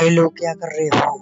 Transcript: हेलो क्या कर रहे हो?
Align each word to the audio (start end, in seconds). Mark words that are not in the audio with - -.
हेलो 0.00 0.28
क्या 0.28 0.52
कर 0.54 0.76
रहे 0.76 0.86
हो? 0.88 1.12